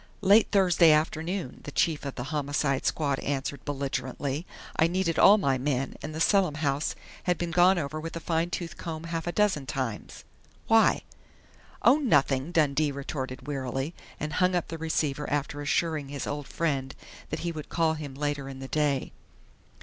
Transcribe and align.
"Late 0.21 0.47
Thursday 0.51 0.91
afternoon," 0.91 1.59
the 1.63 1.71
Chief 1.71 2.05
of 2.05 2.15
the 2.15 2.23
Homicide 2.33 2.87
Squad 2.87 3.19
answered 3.19 3.63
belligerently. 3.65 4.47
"I 4.75 4.87
needed 4.87 5.19
all 5.19 5.37
my 5.37 5.59
men, 5.59 5.93
and 6.01 6.15
the 6.15 6.19
Selim 6.19 6.55
house 6.55 6.95
had 7.25 7.37
been 7.37 7.51
gone 7.51 7.77
over 7.77 7.99
with 7.99 8.15
a 8.15 8.19
fine 8.19 8.49
tooth 8.49 8.77
comb 8.77 9.03
half 9.03 9.27
a 9.27 9.31
dozen 9.31 9.67
times.... 9.67 10.23
Why?" 10.65 11.03
"Oh, 11.83 11.99
nothing!" 11.99 12.51
Dundee 12.51 12.91
retorted 12.91 13.45
wearily, 13.47 13.93
and 14.19 14.33
hung 14.33 14.55
up 14.55 14.69
the 14.69 14.79
receiver 14.79 15.29
after 15.29 15.61
assuring 15.61 16.07
his 16.09 16.25
old 16.25 16.47
friend 16.47 16.95
that 17.29 17.41
he 17.41 17.51
would 17.51 17.69
call 17.69 17.91
on 17.91 17.97
him 17.97 18.15
later 18.15 18.49
in 18.49 18.57
the 18.57 18.67
day. 18.67 19.11